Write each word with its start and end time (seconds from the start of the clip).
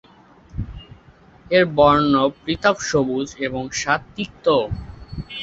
এর 1.51 1.65
বর্ণ 1.77 2.13
পীতাভ-সবুজ 2.43 3.27
এবং 3.47 3.63
স্বাদ 3.73 4.01
তিক্ত। 4.15 4.45